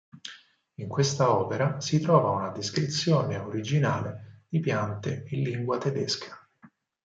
In 0.79 0.87
questa 0.87 1.29
opera 1.31 1.79
si 1.79 1.99
trova 1.99 2.31
una 2.31 2.49
descrizione 2.49 3.37
originale 3.37 4.45
di 4.49 4.59
piante 4.59 5.25
in 5.27 5.43
lingua 5.43 5.77
tedesca. 5.77 6.43